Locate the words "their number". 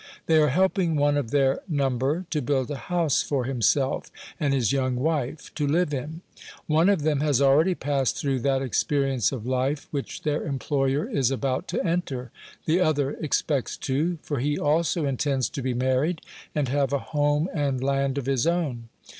1.29-2.25